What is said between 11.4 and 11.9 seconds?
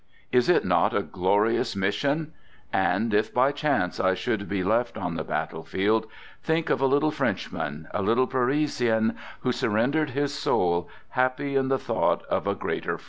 in the